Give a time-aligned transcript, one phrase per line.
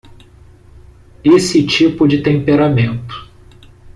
[1.23, 3.29] Esse tipo de temperamento